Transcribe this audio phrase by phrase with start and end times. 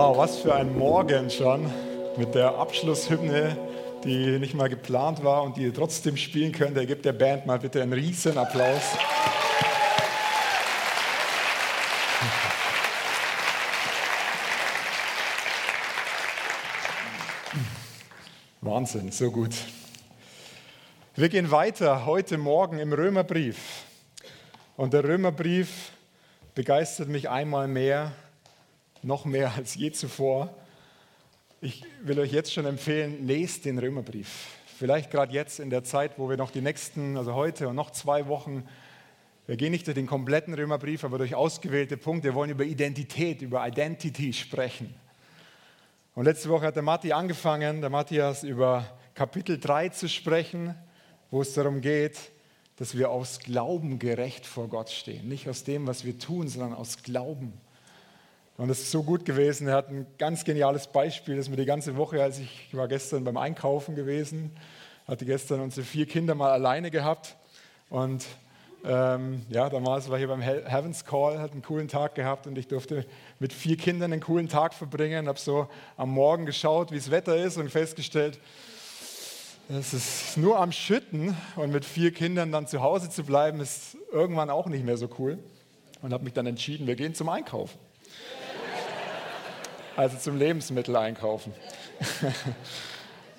[0.00, 1.68] Wow, was für ein Morgen schon
[2.16, 3.56] mit der Abschlusshymne,
[4.04, 6.76] die nicht mal geplant war und die ihr trotzdem spielen könnt.
[6.76, 8.80] Er gibt der Band mal bitte einen riesen Applaus.
[18.60, 19.56] Wahnsinn, so gut.
[21.16, 23.82] Wir gehen weiter heute Morgen im Römerbrief.
[24.76, 25.90] Und der Römerbrief
[26.54, 28.12] begeistert mich einmal mehr
[29.02, 30.54] noch mehr als je zuvor.
[31.60, 34.46] Ich will euch jetzt schon empfehlen, lest den Römerbrief.
[34.78, 37.90] Vielleicht gerade jetzt in der Zeit, wo wir noch die nächsten, also heute und noch
[37.90, 38.64] zwei Wochen,
[39.46, 42.28] wir gehen nicht durch den kompletten Römerbrief, aber durch ausgewählte Punkte.
[42.28, 44.94] Wir wollen über Identität, über Identity sprechen.
[46.14, 50.74] Und letzte Woche hat der Matti angefangen, der Matthias, über Kapitel 3 zu sprechen,
[51.30, 52.18] wo es darum geht,
[52.76, 55.28] dass wir aus Glauben gerecht vor Gott stehen.
[55.28, 57.52] Nicht aus dem, was wir tun, sondern aus Glauben.
[58.58, 59.68] Und es ist so gut gewesen.
[59.68, 62.88] Er hat ein ganz geniales Beispiel, das mir die ganze Woche, als ich, ich war
[62.88, 64.50] gestern beim Einkaufen gewesen,
[65.06, 67.36] hatte gestern unsere vier Kinder mal alleine gehabt.
[67.88, 68.26] Und
[68.84, 72.58] ähm, ja, damals war ich hier beim Heavens Call, hat einen coolen Tag gehabt und
[72.58, 73.06] ich durfte
[73.38, 75.28] mit vier Kindern einen coolen Tag verbringen.
[75.28, 78.40] Habe so am Morgen geschaut, wie das Wetter ist und festgestellt,
[79.68, 83.96] es ist nur am Schütten und mit vier Kindern dann zu Hause zu bleiben, ist
[84.10, 85.38] irgendwann auch nicht mehr so cool.
[86.02, 87.78] Und habe mich dann entschieden, wir gehen zum Einkaufen
[89.98, 91.52] also zum Lebensmittel einkaufen.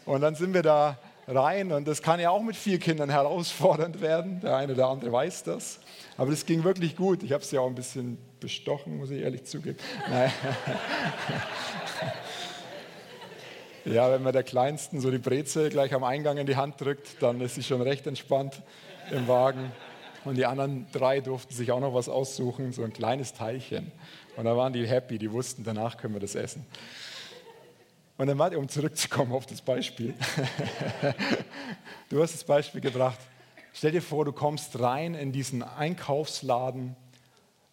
[0.06, 4.02] und dann sind wir da rein und das kann ja auch mit vier Kindern herausfordernd
[4.02, 4.42] werden.
[4.42, 5.80] Der eine oder andere weiß das.
[6.18, 7.24] Aber das ging wirklich gut.
[7.24, 9.78] Ich habe ja auch ein bisschen bestochen, muss ich ehrlich zugeben.
[13.86, 17.24] ja, wenn man der Kleinsten so die Brezel gleich am Eingang in die Hand drückt,
[17.24, 18.62] dann ist sie schon recht entspannt
[19.12, 19.72] im Wagen.
[20.26, 23.94] Und die anderen drei durften sich auch noch was aussuchen, so ein kleines Teilchen.
[24.40, 26.66] Und da waren die happy, die wussten, danach können wir das essen.
[28.18, 30.14] Und dann war, um zurückzukommen auf das Beispiel,
[32.10, 33.20] du hast das Beispiel gebracht.
[33.74, 36.96] Stell dir vor, du kommst rein in diesen Einkaufsladen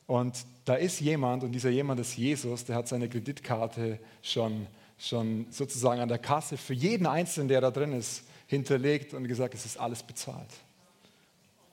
[0.08, 0.34] und
[0.64, 4.66] da ist jemand und dieser jemand ist Jesus, der hat seine Kreditkarte schon,
[4.98, 9.54] schon sozusagen an der Kasse für jeden Einzelnen, der da drin ist, hinterlegt und gesagt,
[9.54, 10.50] es ist alles bezahlt.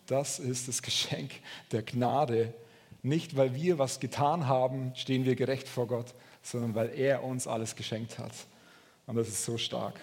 [0.05, 1.31] Das ist das Geschenk
[1.71, 2.53] der Gnade,
[3.03, 7.47] nicht, weil wir was getan haben, stehen wir gerecht vor Gott, sondern weil er uns
[7.47, 8.31] alles geschenkt hat.
[9.05, 9.99] Und das ist so stark.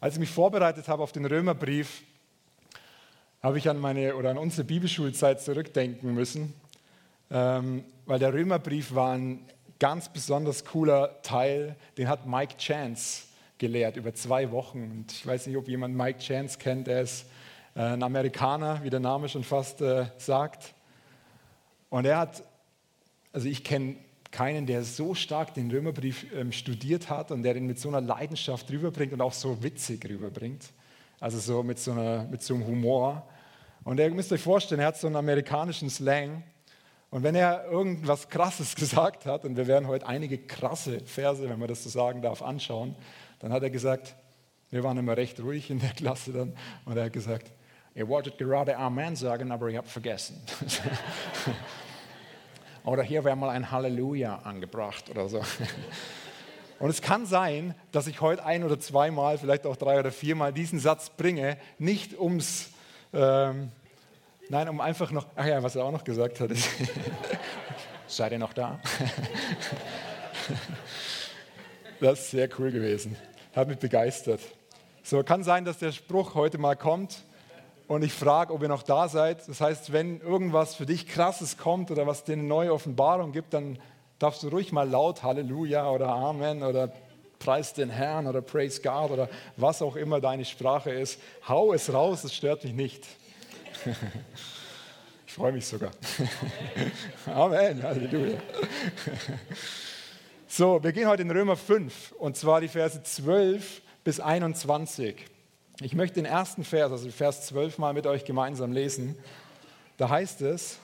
[0.00, 2.02] Als ich mich vorbereitet habe auf den Römerbrief,
[3.42, 6.54] habe ich an meine oder an unsere Bibelschulzeit zurückdenken müssen,
[7.30, 9.44] ähm, weil der Römerbrief war ein
[9.78, 13.24] ganz besonders cooler Teil, den hat Mike Chance
[13.58, 14.82] gelehrt über zwei Wochen.
[14.82, 17.26] Und ich weiß nicht, ob jemand Mike Chance kennt, er ist
[17.74, 20.74] äh, ein Amerikaner, wie der Name schon fast äh, sagt.
[21.94, 22.42] Und er hat,
[23.32, 23.94] also ich kenne
[24.32, 28.00] keinen, der so stark den Römerbrief ähm, studiert hat und der ihn mit so einer
[28.00, 30.72] Leidenschaft rüberbringt und auch so witzig rüberbringt.
[31.20, 33.24] Also so mit so, einer, mit so einem Humor.
[33.84, 36.42] Und ihr müsst euch vorstellen, er hat so einen amerikanischen Slang.
[37.10, 41.60] Und wenn er irgendwas Krasses gesagt hat, und wir werden heute einige krasse Verse, wenn
[41.60, 42.96] man das so sagen darf, anschauen,
[43.38, 44.16] dann hat er gesagt,
[44.70, 46.56] wir waren immer recht ruhig in der Klasse dann,
[46.86, 47.52] und er hat gesagt,
[47.94, 50.42] ihr wolltet gerade Amen sagen, aber ihr habt vergessen.
[52.84, 55.40] Oder hier wäre mal ein Halleluja angebracht oder so.
[56.78, 60.52] Und es kann sein, dass ich heute ein oder zweimal, vielleicht auch drei oder viermal
[60.52, 62.68] diesen Satz bringe, nicht ums,
[63.14, 63.70] ähm,
[64.50, 66.68] nein, um einfach noch, ach ja, was er auch noch gesagt hat, ist,
[68.06, 68.78] seid ihr noch da?
[72.00, 73.16] das ist sehr cool gewesen,
[73.56, 74.40] hat mich begeistert.
[75.02, 77.24] So, kann sein, dass der Spruch heute mal kommt,
[77.86, 79.46] und ich frage, ob ihr noch da seid.
[79.48, 83.52] Das heißt, wenn irgendwas für dich Krasses kommt oder was dir eine neue Offenbarung gibt,
[83.52, 83.78] dann
[84.18, 86.92] darfst du ruhig mal laut Halleluja oder Amen oder
[87.38, 91.20] Preis den Herrn oder Praise God oder was auch immer deine Sprache ist.
[91.46, 93.06] Hau es raus, es stört mich nicht.
[95.26, 95.90] Ich freue mich sogar.
[97.26, 98.38] Amen, Halleluja.
[100.46, 105.16] So, wir gehen heute in Römer 5 und zwar die Verse 12 bis 21.
[105.80, 109.16] Ich möchte den ersten Vers, also Vers 12 mal mit euch gemeinsam lesen.
[109.96, 110.78] Da heißt es,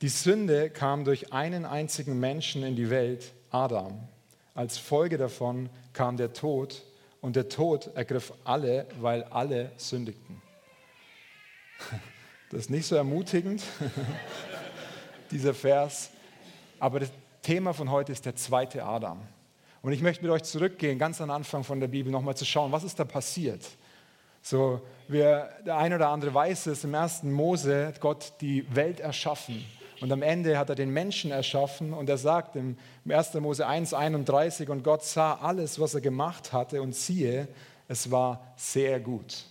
[0.00, 4.06] die Sünde kam durch einen einzigen Menschen in die Welt, Adam.
[4.54, 6.82] Als Folge davon kam der Tod
[7.20, 10.40] und der Tod ergriff alle, weil alle sündigten.
[12.50, 13.62] Das ist nicht so ermutigend,
[15.32, 16.10] dieser Vers.
[16.78, 17.10] Aber das
[17.42, 19.20] Thema von heute ist der zweite Adam.
[19.84, 22.72] Und ich möchte mit euch zurückgehen, ganz am Anfang von der Bibel, nochmal zu schauen,
[22.72, 23.60] was ist da passiert.
[24.40, 29.00] So, wir, der eine oder andere weiß es, im ersten Mose hat Gott die Welt
[29.00, 29.62] erschaffen
[30.00, 33.34] Und am Ende hat er den Menschen erschaffen und er sagt im 1.
[33.34, 37.46] Mose 1, 31, und Gott sah alles, was er gemacht hatte und siehe,
[37.86, 39.44] es war sehr gut.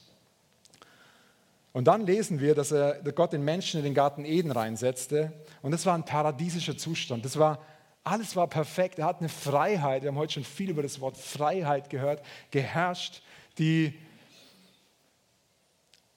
[1.74, 5.32] Und dann lesen wir, dass er, dass Gott den Menschen in den Garten Eden reinsetzte
[5.62, 7.24] und das war ein paradiesischer Zustand.
[7.24, 7.60] Das war,
[8.04, 9.00] alles war perfekt.
[9.00, 13.22] Er hat eine Freiheit, wir haben heute schon viel über das Wort Freiheit gehört, geherrscht,
[13.58, 13.94] die,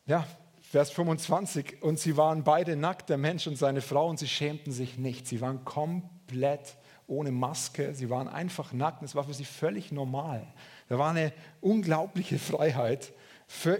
[0.07, 0.27] ja,
[0.63, 4.73] Vers 25, und sie waren beide nackt, der Mensch und seine Frau, und sie schämten
[4.73, 5.29] sich nicht.
[5.29, 10.45] Sie waren komplett ohne Maske, sie waren einfach nackt, es war für sie völlig normal.
[10.89, 13.13] Da war eine unglaubliche Freiheit,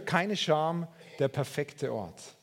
[0.05, 0.87] keine Scham,
[1.19, 2.37] der perfekte Ort.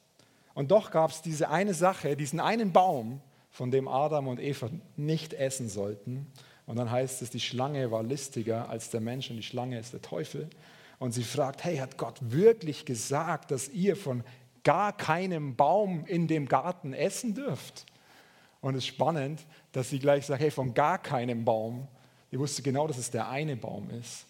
[0.53, 3.21] Und doch gab es diese eine Sache, diesen einen Baum,
[3.53, 6.25] von dem Adam und Eva nicht essen sollten.
[6.65, 9.93] Und dann heißt es, die Schlange war listiger als der Mensch und die Schlange ist
[9.93, 10.49] der Teufel.
[10.97, 14.23] Und sie fragt, hey, hat Gott wirklich gesagt, dass ihr von
[14.63, 17.85] gar keinem Baum in dem Garten essen dürft?
[18.59, 21.87] Und es ist spannend, dass sie gleich sagt, hey, von gar keinem Baum.
[22.31, 24.25] Die wusste genau, dass es der eine Baum ist.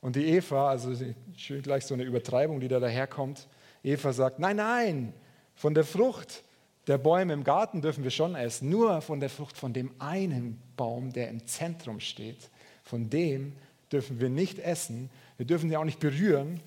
[0.00, 0.92] Und die Eva, also
[1.36, 3.46] schön gleich so eine Übertreibung, die da daherkommt.
[3.84, 5.12] Eva sagt, nein, nein,
[5.54, 6.42] von der Frucht
[6.86, 10.60] der Bäume im Garten dürfen wir schon essen, nur von der Frucht von dem einen
[10.76, 12.50] Baum, der im Zentrum steht.
[12.82, 13.54] Von dem
[13.90, 16.60] dürfen wir nicht essen, wir dürfen sie auch nicht berühren,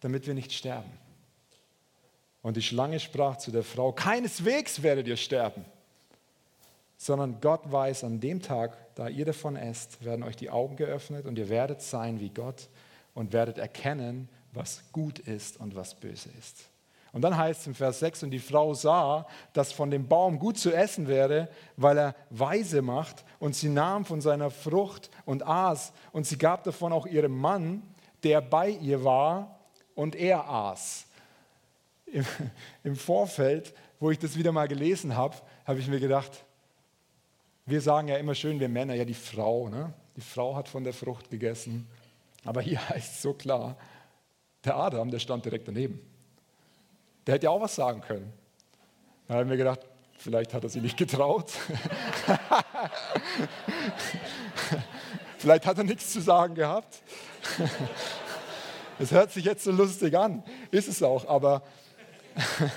[0.00, 0.90] damit wir nicht sterben.
[2.42, 5.64] Und die Schlange sprach zu der Frau, keineswegs werdet ihr sterben,
[6.96, 11.26] sondern Gott weiß, an dem Tag, da ihr davon esst, werden euch die Augen geöffnet
[11.26, 12.68] und ihr werdet sein wie Gott
[13.14, 16.71] und werdet erkennen, was gut ist und was böse ist.
[17.12, 20.38] Und dann heißt es im Vers 6, und die Frau sah, dass von dem Baum
[20.38, 25.46] gut zu essen wäre, weil er weise macht, und sie nahm von seiner Frucht und
[25.46, 27.82] aß, und sie gab davon auch ihrem Mann,
[28.22, 29.58] der bei ihr war,
[29.94, 31.06] und er aß.
[32.06, 32.24] Im,
[32.82, 35.36] im Vorfeld, wo ich das wieder mal gelesen habe,
[35.66, 36.44] habe ich mir gedacht,
[37.66, 39.92] wir sagen ja immer schön, wir Männer, ja die Frau, ne?
[40.16, 41.86] die Frau hat von der Frucht gegessen.
[42.44, 43.76] Aber hier heißt es so klar,
[44.64, 46.00] der Adam, der stand direkt daneben.
[47.26, 48.32] Der hätte ja auch was sagen können.
[49.28, 49.80] Da haben wir gedacht,
[50.18, 51.50] vielleicht hat er sich nicht getraut.
[55.38, 57.02] vielleicht hat er nichts zu sagen gehabt.
[58.98, 61.62] Es hört sich jetzt so lustig an, ist es auch, aber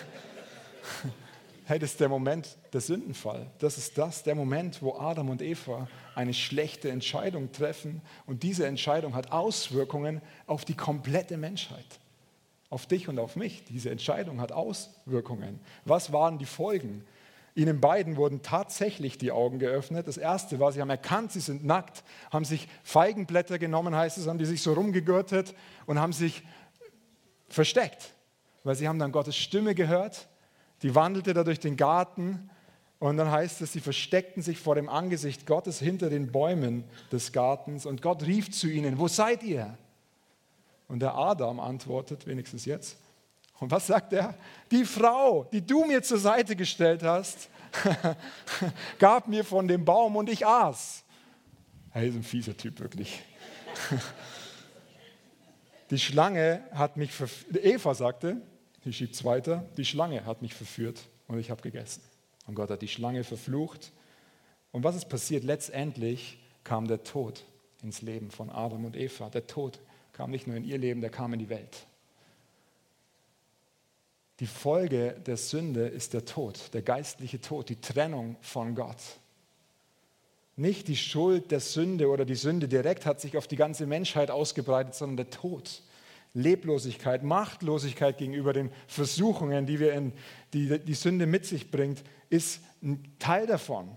[1.65, 3.47] hey, das ist der Moment der Sündenfall.
[3.59, 8.65] Das ist das, der Moment, wo Adam und Eva eine schlechte Entscheidung treffen und diese
[8.65, 11.99] Entscheidung hat Auswirkungen auf die komplette Menschheit
[12.75, 13.63] auf dich und auf mich.
[13.63, 15.61] Diese Entscheidung hat Auswirkungen.
[15.85, 17.05] Was waren die Folgen?
[17.55, 20.09] Ihnen beiden wurden tatsächlich die Augen geöffnet.
[20.09, 24.27] Das erste war, sie haben erkannt, sie sind nackt, haben sich Feigenblätter genommen, heißt es,
[24.27, 25.55] haben die sich so rumgegürtet
[25.85, 26.43] und haben sich
[27.47, 28.13] versteckt,
[28.65, 30.27] weil sie haben dann Gottes Stimme gehört,
[30.81, 32.49] die wandelte da durch den Garten
[32.99, 37.31] und dann heißt es, sie versteckten sich vor dem Angesicht Gottes hinter den Bäumen des
[37.31, 39.77] Gartens und Gott rief zu ihnen, wo seid ihr?
[40.87, 42.97] Und der Adam antwortet, wenigstens jetzt.
[43.59, 44.35] Und was sagt er?
[44.71, 47.49] Die Frau, die du mir zur Seite gestellt hast,
[48.99, 51.03] gab mir von dem Baum und ich aß.
[51.93, 53.21] Er ist ein fieser Typ, wirklich.
[55.91, 57.63] Die Schlange hat mich verführt.
[57.63, 58.41] Eva sagte,
[58.83, 62.01] die schiebt es weiter, die Schlange hat mich verführt und ich habe gegessen.
[62.47, 63.91] Und Gott hat die Schlange verflucht.
[64.71, 65.43] Und was ist passiert?
[65.43, 67.43] Letztendlich kam der Tod
[67.81, 69.29] ins Leben von Adam und Eva.
[69.29, 69.79] Der Tod
[70.15, 71.85] kam nicht nur in ihr Leben, der kam in die Welt.
[74.39, 79.01] Die Folge der Sünde ist der Tod, der geistliche Tod, die Trennung von Gott.
[80.55, 84.31] Nicht die Schuld der Sünde oder die Sünde direkt hat sich auf die ganze Menschheit
[84.31, 85.83] ausgebreitet, sondern der Tod.
[86.33, 90.13] Leblosigkeit, Machtlosigkeit gegenüber den Versuchungen, die, wir in,
[90.53, 93.89] die die Sünde mit sich bringt, ist ein Teil davon.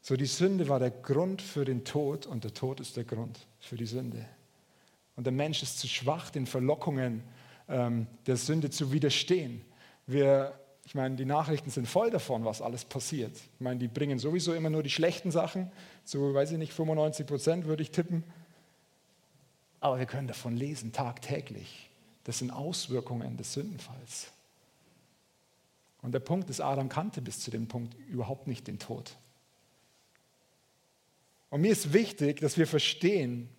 [0.00, 3.46] So die Sünde war der Grund für den Tod und der Tod ist der Grund
[3.58, 4.26] für die Sünde.
[5.20, 7.22] Und der Mensch ist zu schwach, den Verlockungen
[7.68, 9.62] ähm, der Sünde zu widerstehen.
[10.06, 13.36] Wir, ich meine, die Nachrichten sind voll davon, was alles passiert.
[13.36, 15.70] Ich meine, die bringen sowieso immer nur die schlechten Sachen.
[16.06, 18.24] So, weiß ich nicht, 95 Prozent würde ich tippen.
[19.78, 21.90] Aber wir können davon lesen, tagtäglich.
[22.24, 24.32] Das sind Auswirkungen des Sündenfalls.
[26.00, 29.18] Und der Punkt ist, Adam kannte bis zu dem Punkt überhaupt nicht den Tod.
[31.50, 33.50] Und mir ist wichtig, dass wir verstehen,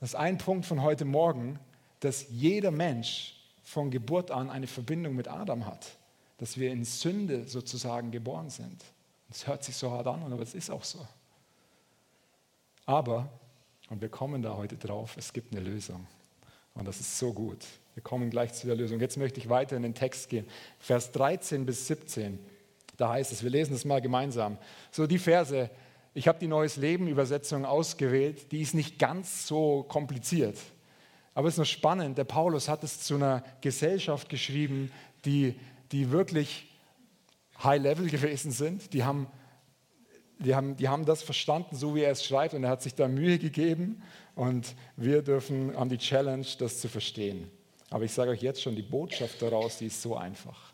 [0.00, 1.58] das ist ein Punkt von heute Morgen,
[2.00, 5.96] dass jeder Mensch von Geburt an eine Verbindung mit Adam hat.
[6.38, 8.82] Dass wir in Sünde sozusagen geboren sind.
[9.30, 11.06] Es hört sich so hart an, aber es ist auch so.
[12.86, 13.28] Aber,
[13.90, 16.06] und wir kommen da heute drauf, es gibt eine Lösung.
[16.74, 17.58] Und das ist so gut.
[17.94, 19.00] Wir kommen gleich zu der Lösung.
[19.00, 20.46] Jetzt möchte ich weiter in den Text gehen.
[20.78, 22.38] Vers 13 bis 17.
[22.96, 24.56] Da heißt es, wir lesen es mal gemeinsam.
[24.92, 25.68] So die Verse,
[26.18, 30.58] ich habe die Neues Leben Übersetzung ausgewählt, die ist nicht ganz so kompliziert.
[31.32, 34.90] Aber es ist noch spannend, der Paulus hat es zu einer Gesellschaft geschrieben,
[35.24, 35.54] die,
[35.92, 36.74] die wirklich
[37.62, 38.92] High Level gewesen sind.
[38.94, 39.28] Die haben,
[40.40, 42.96] die, haben, die haben das verstanden, so wie er es schreibt, und er hat sich
[42.96, 44.02] da Mühe gegeben.
[44.34, 47.48] Und wir dürfen, haben die Challenge, das zu verstehen.
[47.90, 50.72] Aber ich sage euch jetzt schon, die Botschaft daraus, die ist so einfach.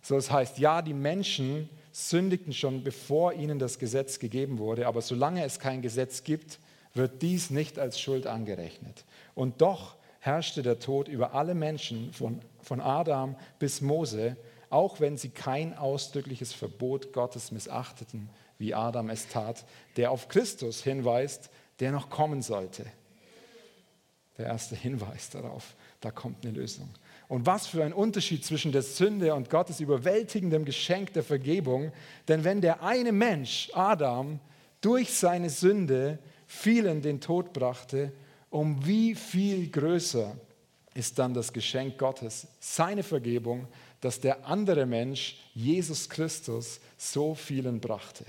[0.00, 5.02] So, das heißt, ja, die Menschen sündigten schon, bevor ihnen das Gesetz gegeben wurde, aber
[5.02, 6.58] solange es kein Gesetz gibt,
[6.94, 9.04] wird dies nicht als Schuld angerechnet.
[9.34, 14.36] Und doch herrschte der Tod über alle Menschen von, von Adam bis Mose,
[14.70, 19.64] auch wenn sie kein ausdrückliches Verbot Gottes missachteten, wie Adam es tat,
[19.96, 22.86] der auf Christus hinweist, der noch kommen sollte.
[24.38, 26.88] Der erste Hinweis darauf, da kommt eine Lösung.
[27.32, 31.90] Und was für ein Unterschied zwischen der Sünde und Gottes überwältigendem Geschenk der Vergebung.
[32.28, 34.38] Denn wenn der eine Mensch, Adam,
[34.82, 38.12] durch seine Sünde vielen den Tod brachte,
[38.50, 40.36] um wie viel größer
[40.92, 43.66] ist dann das Geschenk Gottes, seine Vergebung,
[44.02, 48.26] dass der andere Mensch, Jesus Christus, so vielen brachte.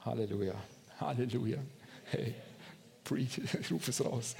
[0.00, 0.56] Halleluja,
[0.98, 1.58] Halleluja.
[2.06, 2.34] Hey.
[3.60, 4.34] Ich rufe es raus.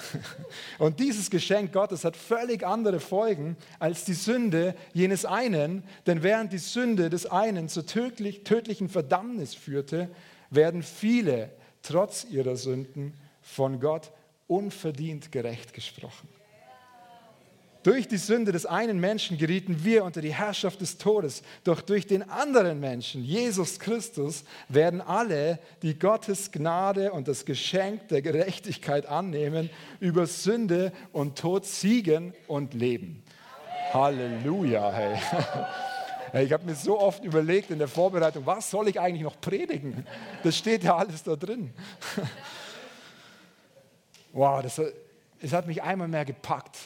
[0.78, 6.52] Und dieses Geschenk Gottes hat völlig andere Folgen als die Sünde jenes einen, denn während
[6.52, 10.08] die Sünde des einen zur tödlich, tödlichen Verdammnis führte,
[10.50, 11.50] werden viele
[11.82, 14.12] trotz ihrer Sünden von Gott
[14.46, 16.28] unverdient gerecht gesprochen.
[17.82, 21.42] Durch die Sünde des einen Menschen gerieten wir unter die Herrschaft des Todes.
[21.64, 28.06] Doch durch den anderen Menschen, Jesus Christus, werden alle, die Gottes Gnade und das Geschenk
[28.08, 33.24] der Gerechtigkeit annehmen, über Sünde und Tod siegen und leben.
[33.92, 35.18] Halleluja, hey.
[36.34, 40.06] Ich habe mir so oft überlegt in der Vorbereitung, was soll ich eigentlich noch predigen?
[40.42, 41.72] Das steht ja alles da drin.
[44.34, 44.80] Wow, das,
[45.42, 46.78] das hat mich einmal mehr gepackt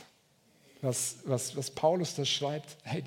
[0.81, 3.05] was, was, was Paulus da schreibt, hey,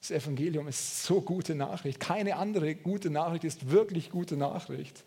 [0.00, 1.98] das Evangelium ist so gute Nachricht.
[1.98, 5.02] Keine andere gute Nachricht ist wirklich gute Nachricht.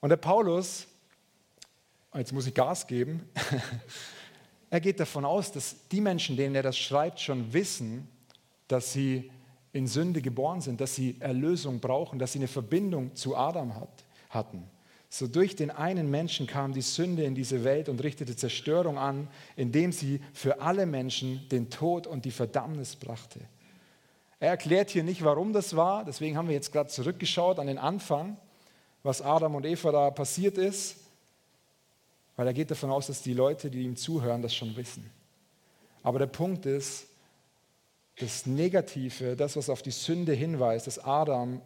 [0.00, 0.86] Und der Paulus,
[2.14, 3.28] jetzt muss ich Gas geben,
[4.70, 8.08] er geht davon aus, dass die Menschen, denen er das schreibt, schon wissen,
[8.68, 9.30] dass sie
[9.72, 14.04] in Sünde geboren sind, dass sie Erlösung brauchen, dass sie eine Verbindung zu Adam hat,
[14.30, 14.64] hatten.
[15.12, 19.26] So durch den einen Menschen kam die Sünde in diese Welt und richtete Zerstörung an,
[19.56, 23.40] indem sie für alle Menschen den Tod und die Verdammnis brachte.
[24.38, 27.76] Er erklärt hier nicht, warum das war, deswegen haben wir jetzt gerade zurückgeschaut an den
[27.76, 28.38] Anfang,
[29.02, 30.96] was Adam und Eva da passiert ist,
[32.36, 35.10] weil er geht davon aus, dass die Leute, die ihm zuhören, das schon wissen.
[36.04, 37.08] Aber der Punkt ist,
[38.20, 41.60] das Negative, das, was auf die Sünde hinweist, dass Adam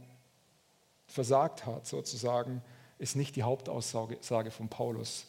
[1.06, 2.62] versagt hat, sozusagen,
[3.04, 5.26] ist nicht die Hauptaussage von Paulus,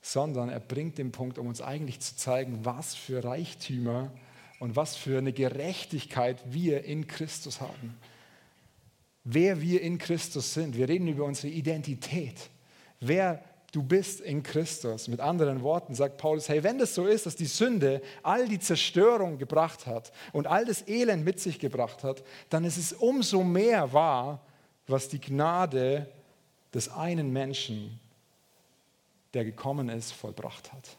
[0.00, 4.12] sondern er bringt den Punkt, um uns eigentlich zu zeigen, was für Reichtümer
[4.60, 7.98] und was für eine Gerechtigkeit wir in Christus haben.
[9.24, 10.76] Wer wir in Christus sind.
[10.76, 12.50] Wir reden über unsere Identität.
[13.00, 13.42] Wer
[13.72, 15.08] du bist in Christus.
[15.08, 18.60] Mit anderen Worten sagt Paulus, hey, wenn das so ist, dass die Sünde all die
[18.60, 23.42] Zerstörung gebracht hat und all das Elend mit sich gebracht hat, dann ist es umso
[23.42, 24.40] mehr wahr,
[24.86, 26.06] was die Gnade
[26.74, 28.00] des einen Menschen,
[29.34, 30.96] der gekommen ist, vollbracht hat.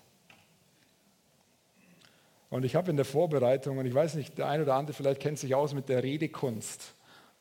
[2.50, 5.20] Und ich habe in der Vorbereitung, und ich weiß nicht, der eine oder andere vielleicht
[5.20, 6.94] kennt sich aus mit der Redekunst.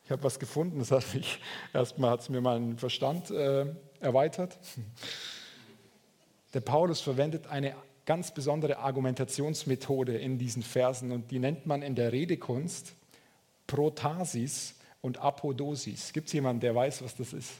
[0.05, 1.39] Ich habe was gefunden, das hat mich,
[1.73, 3.67] erstmal hat es mir meinen Verstand äh,
[3.99, 4.57] erweitert.
[6.53, 7.75] Der Paulus verwendet eine
[8.05, 12.95] ganz besondere Argumentationsmethode in diesen Versen und die nennt man in der Redekunst
[13.67, 16.11] Protasis und Apodosis.
[16.11, 17.51] Gibt es jemanden, der weiß, was das ist?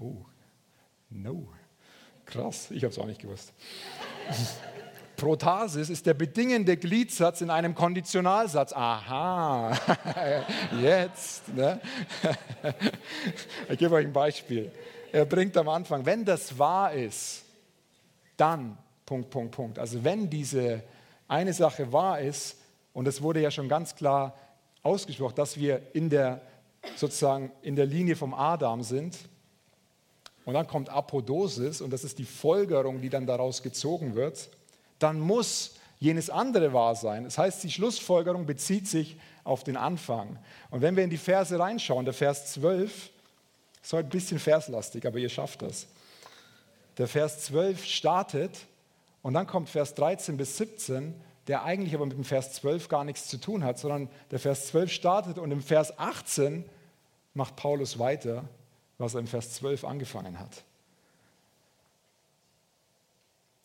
[0.00, 0.24] Oh,
[1.10, 1.48] no.
[2.24, 3.52] Krass, ich habe es auch nicht gewusst.
[5.16, 8.72] Protasis ist der bedingende Gliedsatz in einem Konditionalsatz.
[8.72, 9.76] Aha,
[10.80, 11.48] jetzt.
[11.54, 11.80] Ne?
[13.68, 14.70] Ich gebe euch ein Beispiel.
[15.12, 17.44] Er bringt am Anfang, wenn das wahr ist,
[18.36, 19.78] dann, Punkt, Punkt, Punkt.
[19.78, 20.82] Also wenn diese
[21.26, 22.56] eine Sache wahr ist,
[22.92, 24.34] und es wurde ja schon ganz klar
[24.82, 26.40] ausgesprochen, dass wir in der,
[26.96, 29.16] sozusagen in der Linie vom Adam sind,
[30.48, 34.48] und dann kommt Apodosis und das ist die Folgerung, die dann daraus gezogen wird,
[34.98, 37.24] dann muss jenes andere wahr sein.
[37.24, 40.38] Das heißt, die Schlussfolgerung bezieht sich auf den Anfang.
[40.70, 43.10] Und wenn wir in die Verse reinschauen, der Vers 12,
[43.82, 45.86] ist heute ein bisschen verslastig, aber ihr schafft das.
[46.96, 48.56] Der Vers 12 startet
[49.20, 51.12] und dann kommt Vers 13 bis 17,
[51.46, 54.68] der eigentlich aber mit dem Vers 12 gar nichts zu tun hat, sondern der Vers
[54.68, 56.64] 12 startet und im Vers 18
[57.34, 58.48] macht Paulus weiter,
[58.98, 60.64] was er im Vers 12 angefangen hat.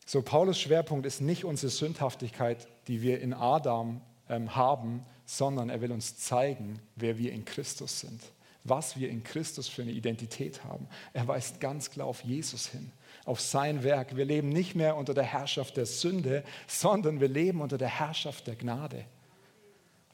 [0.05, 5.81] So, Paulus Schwerpunkt ist nicht unsere Sündhaftigkeit, die wir in Adam ähm, haben, sondern er
[5.81, 8.21] will uns zeigen, wer wir in Christus sind,
[8.63, 10.87] was wir in Christus für eine Identität haben.
[11.13, 12.91] Er weist ganz klar auf Jesus hin,
[13.25, 14.15] auf sein Werk.
[14.15, 18.47] Wir leben nicht mehr unter der Herrschaft der Sünde, sondern wir leben unter der Herrschaft
[18.47, 19.05] der Gnade.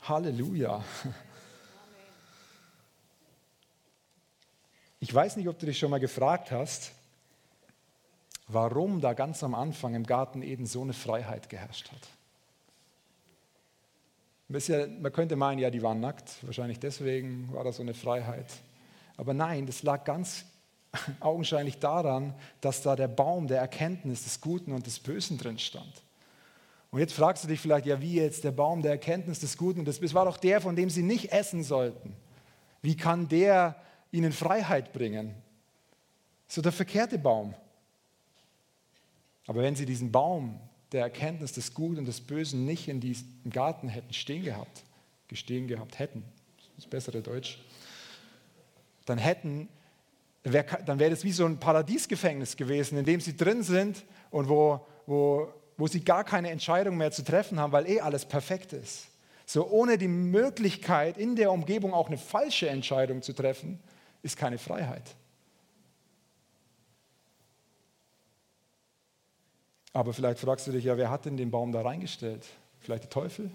[0.02, 0.84] Halleluja.
[5.02, 6.92] Ich weiß nicht, ob du dich schon mal gefragt hast,
[8.48, 12.08] warum da ganz am Anfang im Garten Eden so eine Freiheit geherrscht hat.
[14.50, 18.48] Man könnte meinen, ja, die waren nackt, wahrscheinlich deswegen war da so eine Freiheit.
[19.16, 20.46] Aber nein, das lag ganz
[21.20, 26.02] augenscheinlich daran, dass da der Baum der Erkenntnis des Guten und des Bösen drin stand.
[26.92, 29.80] Und jetzt fragst du dich vielleicht, ja, wie jetzt der Baum der Erkenntnis des Guten
[29.80, 30.16] und des Bösen?
[30.16, 32.16] war doch der, von dem sie nicht essen sollten.
[32.82, 33.76] Wie kann der
[34.12, 35.36] ihnen Freiheit bringen?
[36.48, 37.54] So der verkehrte Baum.
[39.48, 40.60] Aber wenn sie diesen Baum
[40.92, 44.84] der Erkenntnis des Guten und des Bösen nicht in diesem Garten hätten stehen gehabt,
[45.28, 46.24] gestehen gehabt hätten,
[46.76, 47.60] das bessere Deutsch,
[49.06, 49.70] dann hätten,
[50.44, 54.86] dann wäre das wie so ein Paradiesgefängnis gewesen, in dem sie drin sind und wo,
[55.06, 59.08] wo, wo sie gar keine Entscheidung mehr zu treffen haben, weil eh alles perfekt ist.
[59.46, 63.80] So ohne die Möglichkeit, in der Umgebung auch eine falsche Entscheidung zu treffen,
[64.22, 65.16] ist keine Freiheit.
[69.94, 72.46] Aber vielleicht fragst du dich ja, wer hat denn den Baum da reingestellt?
[72.80, 73.52] Vielleicht der Teufel?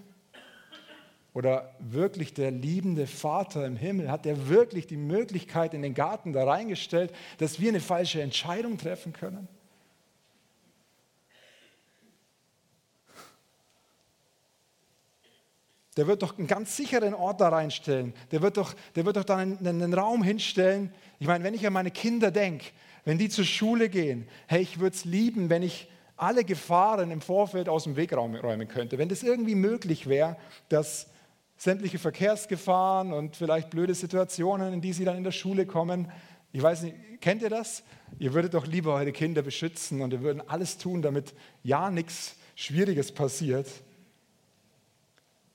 [1.33, 6.31] Oder wirklich der liebende Vater im Himmel, hat er wirklich die Möglichkeit in den Garten
[6.31, 9.47] da reingestellt, dass wir eine falsche Entscheidung treffen können?
[15.97, 18.13] Der wird doch einen ganz sicheren Ort da reinstellen.
[18.31, 20.93] Der wird doch, der wird doch da einen, einen Raum hinstellen.
[21.19, 22.65] Ich meine, wenn ich an meine Kinder denke,
[23.05, 27.21] wenn die zur Schule gehen, hey, ich würde es lieben, wenn ich alle Gefahren im
[27.21, 28.97] Vorfeld aus dem Weg räumen könnte.
[28.97, 30.37] Wenn das irgendwie möglich wäre,
[30.69, 31.07] dass
[31.57, 36.11] sämtliche Verkehrsgefahren und vielleicht blöde Situationen, in die sie dann in der Schule kommen,
[36.51, 37.83] ich weiß nicht, kennt ihr das?
[38.17, 42.37] Ihr würdet doch lieber eure Kinder beschützen und ihr würden alles tun, damit ja nichts
[42.55, 43.67] Schwieriges passiert.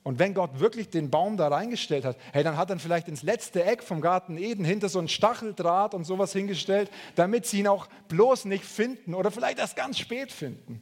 [0.03, 3.23] Und wenn Gott wirklich den Baum da reingestellt hat, hey, dann hat er vielleicht ins
[3.23, 7.67] letzte Eck vom Garten Eden hinter so ein Stacheldraht und sowas hingestellt, damit sie ihn
[7.69, 10.81] auch bloß nicht finden oder vielleicht erst ganz spät finden.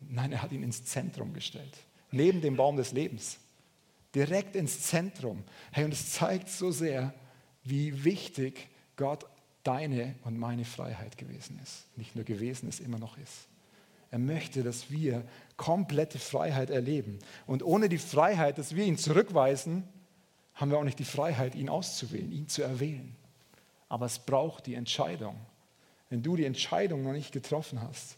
[0.00, 1.76] Nein, er hat ihn ins Zentrum gestellt,
[2.10, 3.38] neben dem Baum des Lebens,
[4.14, 5.44] direkt ins Zentrum.
[5.72, 7.12] Hey, und es zeigt so sehr,
[7.62, 9.26] wie wichtig Gott
[9.64, 11.84] deine und meine Freiheit gewesen ist.
[11.96, 13.48] Nicht nur gewesen ist, immer noch ist.
[14.10, 15.24] Er möchte, dass wir
[15.56, 17.18] komplette Freiheit erleben.
[17.46, 19.84] Und ohne die Freiheit, dass wir ihn zurückweisen,
[20.54, 23.14] haben wir auch nicht die Freiheit, ihn auszuwählen, ihn zu erwählen.
[23.88, 25.36] Aber es braucht die Entscheidung.
[26.08, 28.16] Wenn du die Entscheidung noch nicht getroffen hast,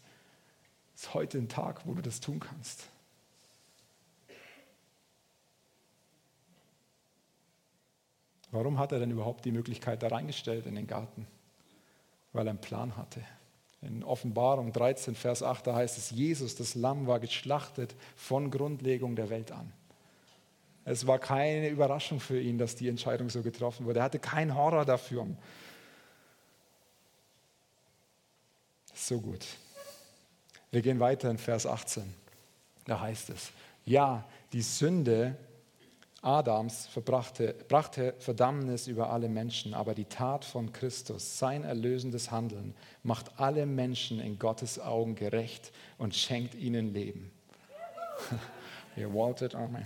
[0.95, 2.89] ist heute ein Tag, wo du das tun kannst.
[8.51, 11.27] Warum hat er denn überhaupt die Möglichkeit da reingestellt in den Garten?
[12.33, 13.23] Weil er einen Plan hatte.
[13.81, 19.15] In Offenbarung 13, Vers 8, da heißt es, Jesus, das Lamm, war geschlachtet von Grundlegung
[19.15, 19.73] der Welt an.
[20.85, 24.01] Es war keine Überraschung für ihn, dass die Entscheidung so getroffen wurde.
[24.01, 25.27] Er hatte keinen Horror dafür.
[28.95, 29.47] So gut.
[30.71, 32.03] Wir gehen weiter in Vers 18.
[32.87, 33.51] Da heißt es,
[33.85, 35.37] ja, die Sünde
[36.23, 42.75] Adams verbrachte, brachte Verdammnis über alle Menschen, aber die Tat von Christus, sein erlösendes Handeln,
[43.03, 47.31] macht alle Menschen in Gottes Augen gerecht und schenkt ihnen Leben.
[48.97, 49.85] Ihr wolltet, Amen.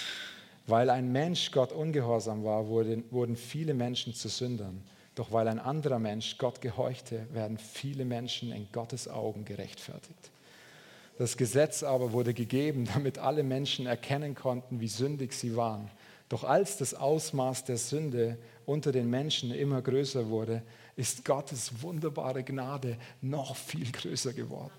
[0.66, 4.82] Weil ein Mensch Gott ungehorsam war, wurden, wurden viele Menschen zu Sündern.
[5.16, 10.30] Doch weil ein anderer Mensch Gott gehorchte, werden viele Menschen in Gottes Augen gerechtfertigt.
[11.20, 15.90] Das Gesetz aber wurde gegeben, damit alle Menschen erkennen konnten, wie sündig sie waren.
[16.30, 20.62] Doch als das Ausmaß der Sünde unter den Menschen immer größer wurde,
[20.96, 24.72] ist Gottes wunderbare Gnade noch viel größer geworden,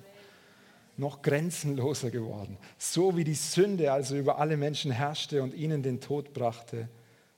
[0.98, 2.58] noch grenzenloser geworden.
[2.80, 6.90] So wie die Sünde also über alle Menschen herrschte und ihnen den Tod brachte,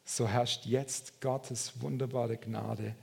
[0.05, 2.95] so herrscht jetzt Gottes wunderbare Gnade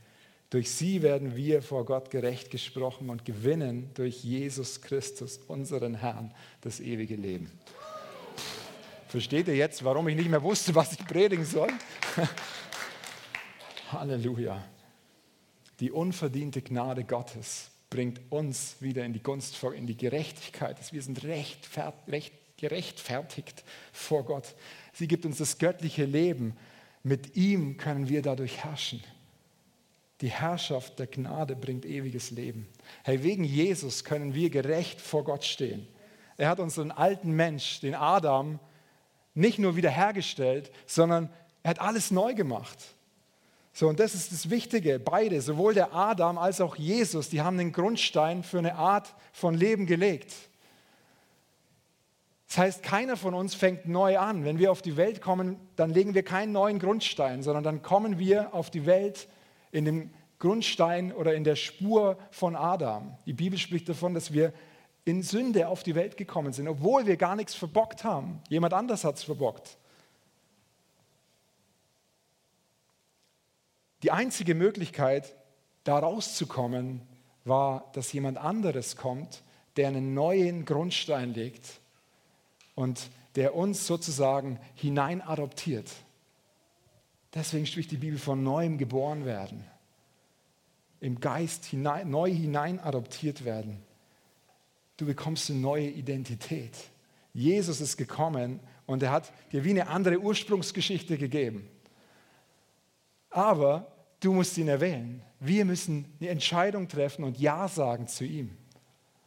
[0.51, 6.35] durch sie werden wir vor Gott gerecht gesprochen und gewinnen durch Jesus Christus, unseren Herrn,
[6.61, 7.51] das ewige Leben.
[9.07, 11.71] Versteht ihr jetzt, warum ich nicht mehr wusste, was ich predigen soll?
[13.93, 14.65] Halleluja.
[15.79, 20.77] Die unverdiente Gnade Gottes bringt uns wieder in die Gunst, in die Gerechtigkeit.
[20.93, 21.69] Wir sind recht,
[22.09, 24.55] recht, gerechtfertigt vor Gott.
[24.93, 26.57] Sie gibt uns das göttliche Leben.
[27.03, 29.03] Mit ihm können wir dadurch herrschen.
[30.21, 32.69] Die Herrschaft der Gnade bringt ewiges Leben.
[33.05, 35.87] Hey, wegen Jesus können wir gerecht vor Gott stehen.
[36.37, 38.59] Er hat unseren alten Mensch, den Adam,
[39.35, 41.31] nicht nur wiederhergestellt, sondern
[41.63, 42.79] er hat alles neu gemacht.
[43.73, 44.99] So, und das ist das Wichtige.
[44.99, 49.55] Beide, sowohl der Adam als auch Jesus, die haben den Grundstein für eine Art von
[49.55, 50.35] Leben gelegt.
[52.49, 54.45] Das heißt, keiner von uns fängt neu an.
[54.45, 58.19] Wenn wir auf die Welt kommen, dann legen wir keinen neuen Grundstein, sondern dann kommen
[58.19, 59.29] wir auf die Welt
[59.73, 63.17] in dem Grundstein oder in der Spur von Adam.
[63.27, 64.53] Die Bibel spricht davon, dass wir
[65.05, 68.41] in Sünde auf die Welt gekommen sind, obwohl wir gar nichts verbockt haben.
[68.49, 69.77] Jemand anders hat es verbockt.
[74.03, 75.35] Die einzige Möglichkeit,
[75.85, 77.03] da rauszukommen,
[77.45, 79.43] war, dass jemand anderes kommt,
[79.77, 81.81] der einen neuen Grundstein legt
[82.75, 85.91] und der uns sozusagen hinein adoptiert.
[87.35, 89.65] Deswegen spricht die Bibel von neuem geboren werden,
[91.01, 93.83] im Geist hinein, neu hinein adoptiert werden.
[94.97, 96.77] Du bekommst eine neue Identität.
[97.33, 101.69] Jesus ist gekommen und er hat dir wie eine andere Ursprungsgeschichte gegeben.
[103.31, 103.87] Aber
[104.19, 105.23] du musst ihn erwählen.
[105.39, 108.57] Wir müssen eine Entscheidung treffen und Ja sagen zu ihm.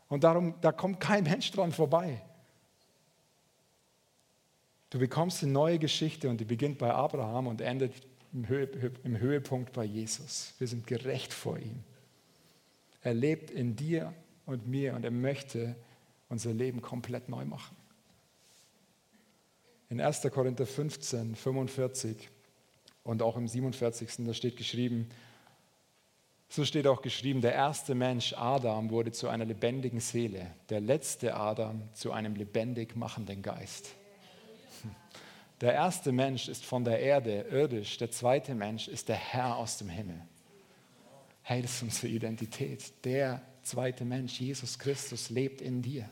[0.09, 2.21] Und darum, da kommt kein Mensch dran vorbei.
[4.93, 7.93] Du bekommst eine neue Geschichte und die beginnt bei Abraham und endet
[8.31, 8.69] im, Höhe,
[9.03, 10.53] im Höhepunkt bei Jesus.
[10.59, 11.83] Wir sind gerecht vor ihm.
[13.01, 14.13] Er lebt in dir
[14.45, 15.75] und mir und er möchte
[16.29, 17.75] unser Leben komplett neu machen.
[19.89, 20.21] In 1.
[20.31, 22.29] Korinther 15, 45
[23.03, 24.27] und auch im 47.
[24.27, 25.09] da steht geschrieben,
[26.49, 31.33] so steht auch geschrieben, der erste Mensch, Adam, wurde zu einer lebendigen Seele, der letzte
[31.33, 33.95] Adam zu einem lebendig machenden Geist.
[35.63, 39.77] Der erste Mensch ist von der Erde, irdisch, der zweite Mensch ist der Herr aus
[39.77, 40.19] dem Himmel.
[41.41, 42.91] Hey, das ist unsere Identität.
[43.05, 46.09] Der zweite Mensch, Jesus Christus, lebt in dir.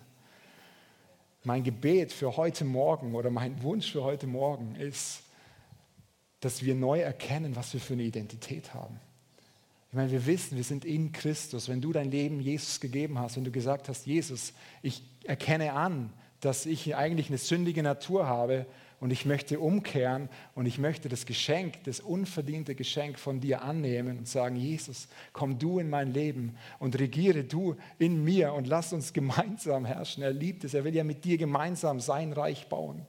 [1.43, 5.21] Mein Gebet für heute Morgen oder mein Wunsch für heute Morgen ist,
[6.39, 9.01] dass wir neu erkennen, was wir für eine Identität haben.
[9.89, 11.67] Ich meine, wir wissen, wir sind in Christus.
[11.67, 16.13] Wenn du dein Leben Jesus gegeben hast, wenn du gesagt hast, Jesus, ich erkenne an,
[16.39, 18.65] dass ich eigentlich eine sündige Natur habe
[19.01, 24.19] und ich möchte umkehren und ich möchte das Geschenk, das unverdiente Geschenk von dir annehmen
[24.19, 28.93] und sagen, Jesus, komm du in mein Leben und regiere du in mir und lass
[28.93, 30.21] uns gemeinsam herrschen.
[30.21, 33.03] Er liebt es, er will ja mit dir gemeinsam sein Reich bauen.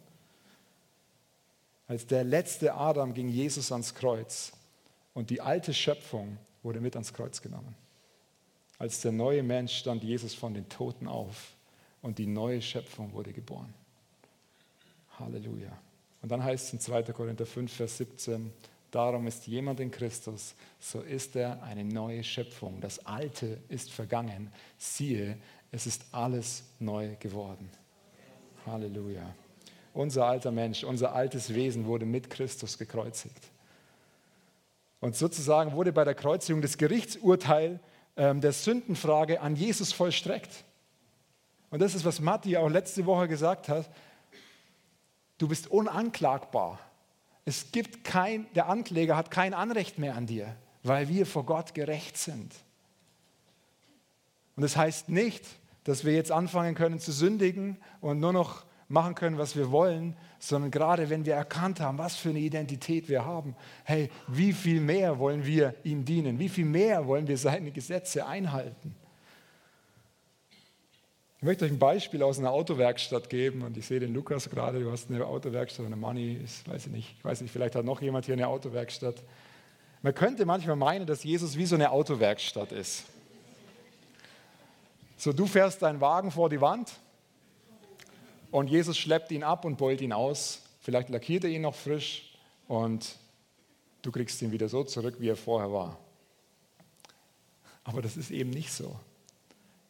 [1.86, 4.52] Als der letzte Adam ging Jesus ans Kreuz
[5.12, 7.76] und die alte Schöpfung wurde mit ans Kreuz genommen.
[8.78, 11.52] Als der neue Mensch stand Jesus von den Toten auf
[12.00, 13.74] und die neue Schöpfung wurde geboren.
[15.22, 15.72] Halleluja.
[16.22, 17.02] Und dann heißt es in 2.
[17.12, 18.52] Korinther 5, Vers 17,
[18.90, 22.80] darum ist jemand in Christus, so ist er eine neue Schöpfung.
[22.80, 24.52] Das Alte ist vergangen.
[24.78, 25.36] Siehe,
[25.72, 27.68] es ist alles neu geworden.
[28.66, 29.34] Halleluja.
[29.94, 33.50] Unser alter Mensch, unser altes Wesen wurde mit Christus gekreuzigt.
[35.00, 37.80] Und sozusagen wurde bei der Kreuzigung das Gerichtsurteil
[38.16, 40.64] ähm, der Sündenfrage an Jesus vollstreckt.
[41.70, 43.90] Und das ist, was Matti auch letzte Woche gesagt hat.
[45.42, 46.78] Du bist unanklagbar.
[47.44, 51.74] Es gibt kein, der Ankläger hat kein Anrecht mehr an dir, weil wir vor Gott
[51.74, 52.54] gerecht sind.
[54.54, 55.44] Und das heißt nicht,
[55.82, 60.16] dass wir jetzt anfangen können zu sündigen und nur noch machen können, was wir wollen,
[60.38, 64.80] sondern gerade wenn wir erkannt haben, was für eine Identität wir haben, hey, wie viel
[64.80, 66.38] mehr wollen wir ihm dienen?
[66.38, 68.94] Wie viel mehr wollen wir seine Gesetze einhalten?
[71.42, 74.78] Ich möchte euch ein Beispiel aus einer Autowerkstatt geben und ich sehe den Lukas gerade,
[74.78, 77.84] du hast eine Autowerkstatt, eine Money, ist, weiß ich nicht, ich weiß nicht, vielleicht hat
[77.84, 79.16] noch jemand hier eine Autowerkstatt.
[80.02, 83.06] Man könnte manchmal meinen, dass Jesus wie so eine Autowerkstatt ist.
[85.16, 86.92] So, du fährst deinen Wagen vor die Wand
[88.52, 90.62] und Jesus schleppt ihn ab und beult ihn aus.
[90.78, 93.16] Vielleicht lackiert er ihn noch frisch und
[94.02, 95.98] du kriegst ihn wieder so zurück, wie er vorher war.
[97.82, 98.94] Aber das ist eben nicht so.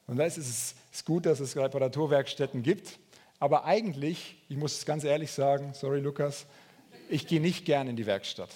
[0.07, 2.99] Und da ist es ist gut, dass es Reparaturwerkstätten gibt.
[3.41, 6.47] Aber eigentlich, ich muss es ganz ehrlich sagen, sorry Lukas,
[7.09, 8.51] ich gehe nicht gern in die Werkstatt.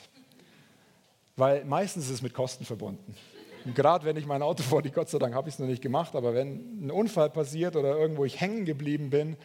[1.36, 3.16] Weil meistens ist es mit Kosten verbunden.
[3.64, 5.66] Und gerade wenn ich mein Auto vor die, Gott sei Dank habe ich es noch
[5.66, 9.36] nicht gemacht, aber wenn ein Unfall passiert oder irgendwo ich hängen geblieben bin,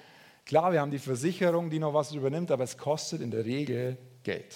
[0.45, 3.97] klar, wir haben die Versicherung, die noch was übernimmt, aber es kostet in der Regel
[4.23, 4.53] Geld.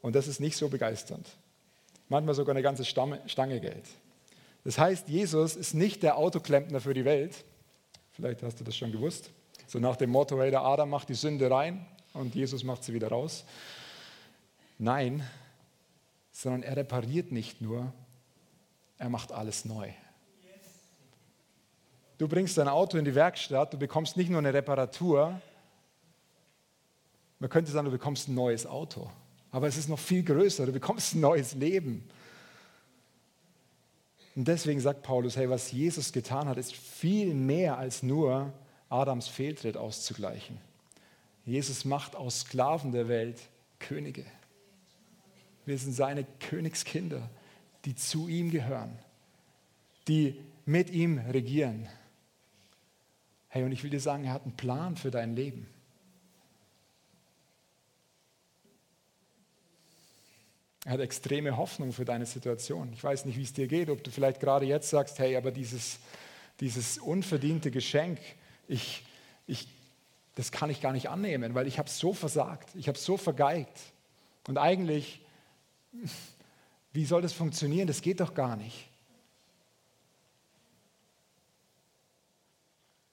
[0.00, 1.26] Und das ist nicht so begeisternd.
[2.08, 3.84] Manchmal sogar eine ganze Stange Geld.
[4.64, 7.44] Das heißt, Jesus ist nicht der Autoklempner für die Welt,
[8.12, 9.30] vielleicht hast du das schon gewusst,
[9.66, 12.92] So nach dem Motto, hey, der Adam macht die Sünde rein und Jesus macht sie
[12.92, 13.44] wieder raus.
[14.78, 15.22] Nein,
[16.32, 17.92] sondern er repariert nicht nur,
[18.98, 19.90] er macht alles neu.
[22.18, 25.40] Du bringst dein Auto in die Werkstatt, du bekommst nicht nur eine Reparatur,
[27.38, 29.10] man könnte sagen, du bekommst ein neues Auto.
[29.50, 32.08] Aber es ist noch viel größer, du bekommst ein neues Leben.
[34.36, 38.52] Und deswegen sagt Paulus, hey, was Jesus getan hat, ist viel mehr als nur
[38.88, 40.58] Adams Fehltritt auszugleichen.
[41.44, 43.40] Jesus macht aus Sklaven der Welt
[43.78, 44.24] Könige.
[45.66, 47.28] Wir sind seine Königskinder,
[47.84, 48.98] die zu ihm gehören,
[50.06, 51.88] die mit ihm regieren.
[53.48, 55.66] Hey, und ich will dir sagen, er hat einen Plan für dein Leben.
[60.84, 62.92] Er hat extreme Hoffnung für deine Situation.
[62.92, 65.50] Ich weiß nicht, wie es dir geht, ob du vielleicht gerade jetzt sagst, hey, aber
[65.50, 65.98] dieses,
[66.60, 68.18] dieses unverdiente Geschenk,
[68.66, 69.04] ich,
[69.46, 69.68] ich,
[70.36, 73.78] das kann ich gar nicht annehmen, weil ich habe so versagt, ich habe so vergeigt.
[74.48, 75.20] Und eigentlich,
[76.92, 77.86] wie soll das funktionieren?
[77.86, 78.88] Das geht doch gar nicht.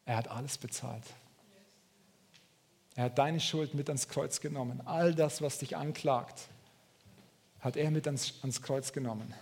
[0.06, 1.04] Er hat alles bezahlt.
[2.96, 4.82] Er hat deine Schuld mit ans Kreuz genommen.
[4.86, 6.48] All das, was dich anklagt,
[7.60, 9.34] hat er mit ans, ans Kreuz genommen.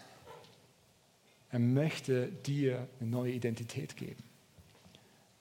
[1.51, 4.23] Er möchte dir eine neue Identität geben.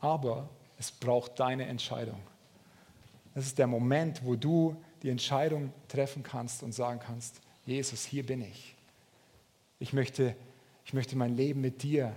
[0.00, 2.20] Aber es braucht deine Entscheidung.
[3.34, 8.24] Das ist der Moment, wo du die Entscheidung treffen kannst und sagen kannst, Jesus, hier
[8.24, 8.74] bin ich.
[9.78, 10.36] Ich möchte,
[10.84, 12.14] ich möchte mein Leben mit dir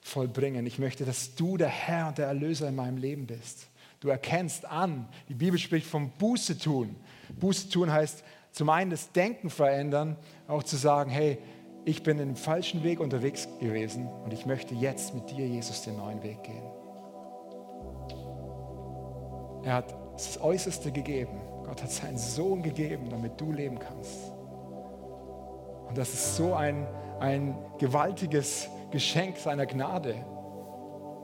[0.00, 0.66] vollbringen.
[0.66, 3.68] Ich möchte, dass du der Herr und der Erlöser in meinem Leben bist.
[4.00, 6.96] Du erkennst an, die Bibel spricht vom Buße tun.
[7.38, 11.38] Buße tun heißt zum einen das Denken verändern, auch zu sagen, hey,
[11.84, 15.82] ich bin in dem falschen Weg unterwegs gewesen und ich möchte jetzt mit dir, Jesus,
[15.82, 16.62] den neuen Weg gehen.
[19.64, 21.40] Er hat das Äußerste gegeben.
[21.64, 24.32] Gott hat seinen Sohn gegeben, damit du leben kannst.
[25.88, 26.86] Und das ist so ein,
[27.20, 30.14] ein gewaltiges Geschenk seiner Gnade.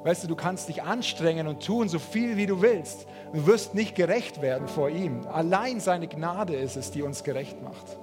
[0.09, 3.07] Weißt du, du kannst dich anstrengen und tun so viel, wie du willst.
[3.35, 5.27] Du wirst nicht gerecht werden vor ihm.
[5.27, 7.99] Allein seine Gnade ist es, die uns gerecht macht.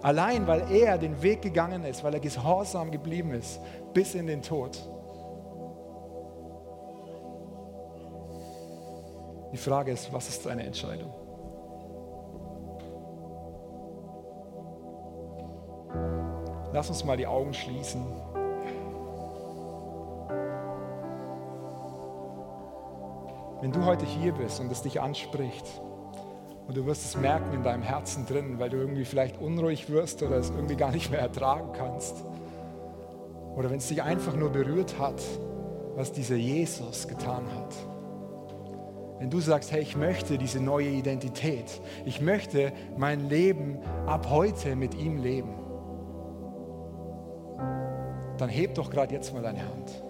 [0.00, 3.60] Allein, weil er den Weg gegangen ist, weil er gehorsam geblieben ist,
[3.92, 4.78] bis in den Tod.
[9.52, 11.12] Die Frage ist, was ist deine Entscheidung?
[16.72, 18.29] Lass uns mal die Augen schließen.
[23.60, 25.66] Wenn du heute hier bist und es dich anspricht
[26.66, 30.22] und du wirst es merken in deinem Herzen drin, weil du irgendwie vielleicht unruhig wirst
[30.22, 32.24] oder es irgendwie gar nicht mehr ertragen kannst.
[33.54, 35.20] Oder wenn es dich einfach nur berührt hat,
[35.94, 37.74] was dieser Jesus getan hat.
[39.18, 44.74] Wenn du sagst, hey, ich möchte diese neue Identität, ich möchte mein Leben ab heute
[44.74, 45.52] mit ihm leben,
[48.38, 50.02] dann heb doch gerade jetzt mal deine Hand.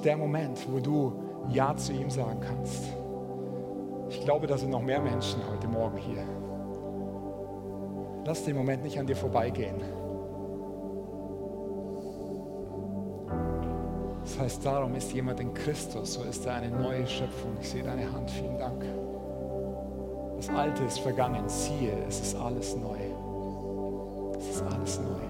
[0.00, 1.12] Ist der Moment, wo du
[1.50, 2.84] Ja zu ihm sagen kannst.
[4.08, 6.24] Ich glaube, da sind noch mehr Menschen heute Morgen hier.
[8.24, 9.76] Lass den Moment nicht an dir vorbeigehen.
[14.22, 17.52] Das heißt, darum ist jemand in Christus, so ist er eine neue Schöpfung.
[17.60, 18.82] Ich sehe deine Hand, vielen Dank.
[20.36, 22.96] Das Alte ist vergangen, siehe, es ist alles neu.
[24.38, 25.29] Es ist alles neu.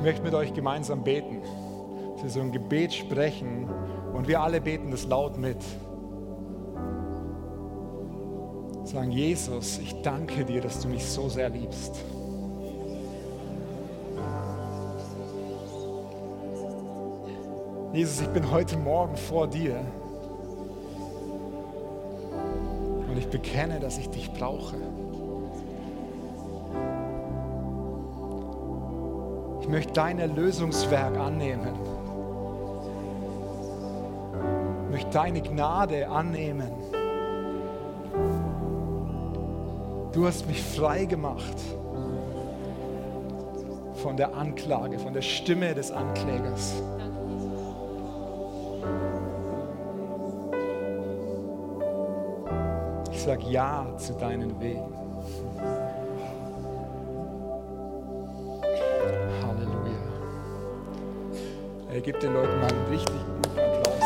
[0.00, 1.42] Ich möchte mit euch gemeinsam beten,
[2.14, 3.68] dass wir so ein Gebet sprechen
[4.14, 5.58] und wir alle beten das laut mit.
[8.84, 12.02] Sagen, Jesus, ich danke dir, dass du mich so sehr liebst.
[17.92, 19.84] Jesus, ich bin heute Morgen vor dir
[23.06, 24.76] und ich bekenne, dass ich dich brauche.
[29.70, 31.74] Möchte dein Erlösungswerk annehmen.
[34.86, 36.72] Ich möchte deine Gnade annehmen.
[40.12, 41.56] Du hast mich frei gemacht
[43.94, 46.82] von der Anklage, von der Stimme des Anklägers.
[53.12, 55.09] Ich sage Ja zu deinen Wegen.
[62.00, 64.00] Hey, gib den Leuten mal einen richtig guten Applaus.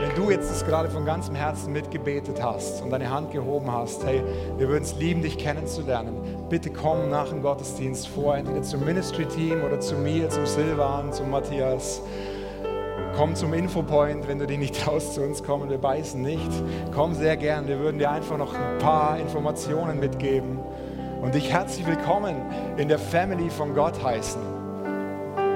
[0.00, 4.04] Wenn du jetzt das gerade von ganzem Herzen mitgebetet hast und deine Hand gehoben hast,
[4.04, 4.24] hey,
[4.58, 6.48] wir würden es lieben, dich kennenzulernen.
[6.48, 11.30] Bitte komm nach dem Gottesdienst vor, entweder zum Ministry-Team oder zu mir, zum Silvan, zum
[11.30, 12.02] Matthias.
[13.16, 15.70] Komm zum Infopoint, wenn du dich nicht traust, zu uns kommen.
[15.70, 16.50] Wir beißen nicht.
[16.94, 17.66] Komm sehr gern.
[17.66, 20.58] Wir würden dir einfach noch ein paar Informationen mitgeben
[21.22, 22.36] und dich herzlich willkommen
[22.76, 24.42] in der Family von Gott heißen.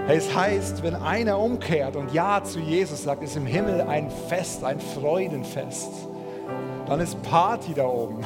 [0.09, 4.64] Es heißt, wenn einer umkehrt und Ja zu Jesus sagt, ist im Himmel ein Fest,
[4.64, 6.09] ein Freudenfest.
[6.87, 8.25] Dann ist Party da oben.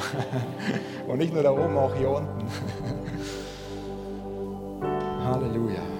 [1.07, 2.47] Und nicht nur da oben, auch hier unten.
[5.23, 5.94] Halleluja.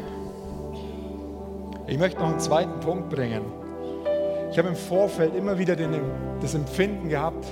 [1.88, 3.44] Ich möchte noch einen zweiten Punkt bringen.
[4.52, 5.94] Ich habe im Vorfeld immer wieder den,
[6.42, 7.46] das Empfinden gehabt,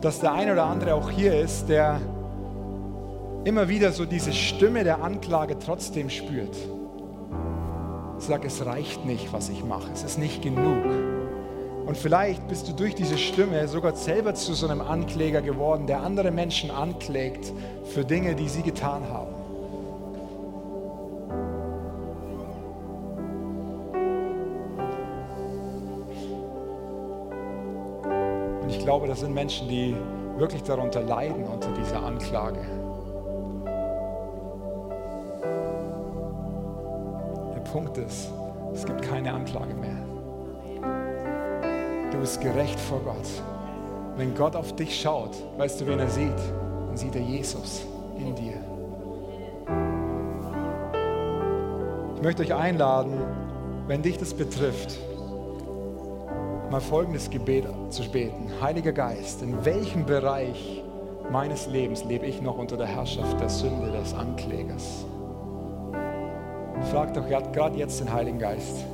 [0.00, 2.00] dass der eine oder andere auch hier ist, der
[3.44, 6.56] immer wieder so diese Stimme der Anklage trotzdem spürt.
[8.18, 10.84] Ich sage, es reicht nicht, was ich mache, es ist nicht genug.
[11.86, 16.00] Und vielleicht bist du durch diese Stimme sogar selber zu so einem Ankläger geworden, der
[16.00, 17.52] andere Menschen anklägt
[17.84, 19.33] für Dinge, die sie getan haben.
[28.94, 29.96] Glaube, das sind Menschen, die
[30.36, 32.60] wirklich darunter leiden, unter dieser Anklage.
[37.56, 38.30] Der Punkt ist,
[38.72, 39.96] es gibt keine Anklage mehr.
[42.12, 43.26] Du bist gerecht vor Gott.
[44.16, 46.30] Wenn Gott auf dich schaut, weißt du, wen er sieht?
[46.86, 47.84] Dann sieht er Jesus
[48.16, 48.60] in dir.
[52.14, 53.18] Ich möchte euch einladen,
[53.88, 55.00] wenn dich das betrifft,
[56.70, 58.50] mal folgendes Gebet zu beten.
[58.60, 60.82] Heiliger Geist, in welchem Bereich
[61.30, 65.04] meines Lebens lebe ich noch unter der Herrschaft der Sünde, des Anklägers?
[66.90, 68.84] Frag doch gerade jetzt den Heiligen Geist.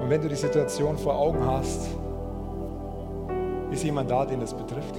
[0.00, 1.88] Und wenn du die Situation vor Augen hast,
[3.70, 4.94] ist jemand da, den das betrifft?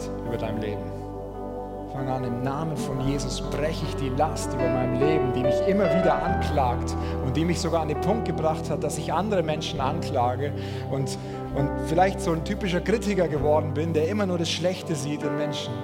[0.00, 0.80] Last über dein Leben.
[1.92, 5.60] Fang an, im Namen von Jesus breche ich die Last über mein Leben, die mich
[5.66, 9.42] immer wieder anklagt und die mich sogar an den Punkt gebracht hat, dass ich andere
[9.42, 10.52] Menschen anklage
[10.90, 11.18] und,
[11.54, 15.36] und vielleicht so ein typischer Kritiker geworden bin, der immer nur das Schlechte sieht in
[15.36, 15.74] Menschen.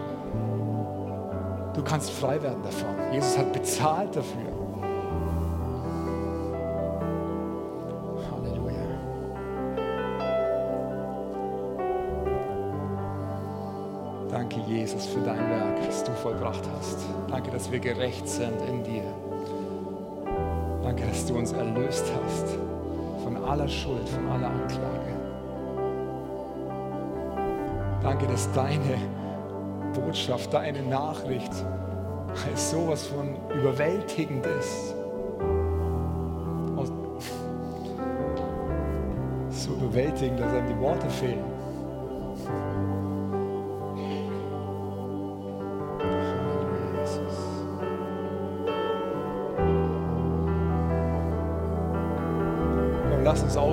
[1.74, 2.94] Du kannst frei werden davon.
[3.12, 4.65] Jesus hat bezahlt dafür.
[14.48, 16.98] Danke, Jesus, für dein Werk, das du vollbracht hast.
[17.28, 19.02] Danke, dass wir gerecht sind in dir.
[20.84, 22.56] Danke, dass du uns erlöst hast
[23.24, 25.16] von aller Schuld, von aller Anklage.
[28.04, 28.98] Danke, dass deine
[29.92, 31.52] Botschaft, deine Nachricht
[32.54, 34.94] sowas von überwältigend ist.
[39.50, 41.55] So überwältigend, dass einem die Worte fehlen.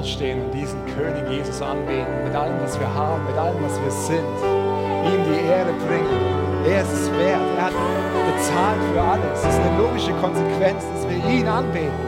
[0.04, 3.92] Ausstehen und diesen König Jesus anbeten, mit allem, was wir haben, mit allem, was wir
[3.92, 4.36] sind.
[5.08, 6.66] Ihm die Ehre bringen.
[6.66, 7.40] Er ist es wert.
[7.58, 9.40] Er hat bezahlt für alles.
[9.40, 12.03] Es ist eine logische Konsequenz, dass wir ihn anbeten.